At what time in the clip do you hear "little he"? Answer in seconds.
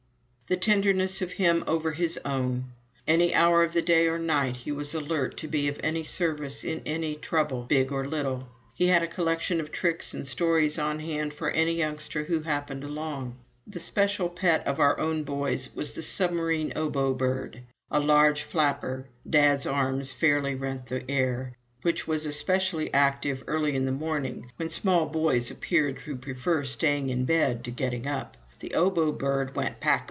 8.05-8.87